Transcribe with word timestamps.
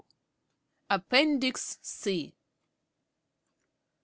APPENDIX 0.89 1.77
C. 1.83 2.33